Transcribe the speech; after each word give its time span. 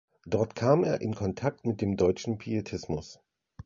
Dort 0.25 0.55
kam 0.55 0.83
er 0.83 0.99
in 0.99 1.13
Kontakt 1.13 1.63
mit 1.67 1.79
dem 1.79 1.95
deutschen 1.95 2.39
Pietismus. 2.39 3.19